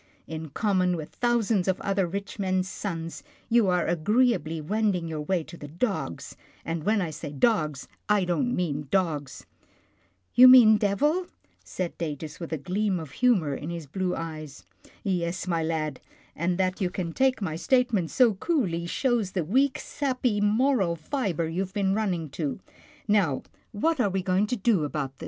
In 0.25 0.49
common 0.49 0.95
with 0.97 1.09
thousands 1.11 1.67
of 1.67 1.79
other 1.81 2.07
rich 2.07 2.39
men's 2.39 2.67
sons, 2.67 3.21
you 3.49 3.67
are 3.67 3.85
agreeably 3.85 4.59
wending 4.59 5.07
your 5.07 5.21
way 5.21 5.43
to 5.43 5.55
the 5.57 5.67
dogs, 5.67 6.35
and 6.65 6.83
when 6.83 7.03
I 7.03 7.11
say 7.11 7.31
dogs, 7.31 7.87
I 8.09 8.25
don't 8.25 8.55
mean 8.55 8.87
dogs."" 8.89 9.45
You 10.33 10.47
mean 10.47 10.77
devil," 10.77 11.27
said 11.63 11.95
Datus 11.99 12.39
with 12.39 12.51
a 12.51 12.57
gleam 12.57 12.99
of 12.99 13.11
humour 13.11 13.53
in 13.53 13.69
his 13.69 13.85
blue 13.85 14.15
eyes." 14.15 14.65
Yes, 15.03 15.45
my 15.45 15.61
lad, 15.61 15.99
and 16.35 16.57
that 16.57 16.81
you 16.81 16.89
can 16.89 17.13
take 17.13 17.39
my 17.39 17.55
state 17.55 17.93
ment 17.93 18.09
so 18.09 18.33
coolly 18.33 18.87
shows 18.87 19.33
the 19.33 19.43
weak, 19.43 19.77
sappy, 19.77 20.41
moral 20.41 20.95
fibre 20.95 21.47
you 21.47 21.61
have 21.61 21.73
been 21.75 21.93
running 21.93 22.27
to— 22.31 22.59
Now, 23.07 23.43
what 23.71 23.99
are 23.99 24.09
we 24.09 24.23
to 24.23 24.45
do 24.55 24.83
about 24.83 25.19
this? 25.19 25.19